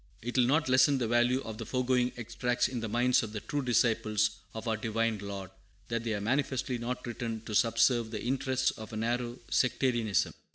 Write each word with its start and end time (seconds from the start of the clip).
It 0.23 0.35
will 0.35 0.45
not 0.47 0.67
lessen 0.67 0.97
the 0.97 1.07
value 1.07 1.41
of 1.43 1.59
the 1.59 1.65
foregoing 1.67 2.11
extracts 2.17 2.67
in 2.67 2.79
the 2.79 2.89
minds 2.89 3.21
of 3.21 3.33
the 3.33 3.39
true 3.39 3.61
disciples 3.61 4.31
of 4.55 4.67
our 4.67 4.75
Divine 4.75 5.19
Lord, 5.19 5.51
that 5.89 6.03
they 6.03 6.15
are 6.15 6.19
manifestly 6.21 6.79
not 6.79 7.05
written 7.05 7.41
to 7.41 7.53
subserve 7.53 8.09
the 8.09 8.23
interests 8.23 8.71
of 8.71 8.91
a 8.93 8.97
narrow 8.97 9.37
sectarianism. 9.51 10.33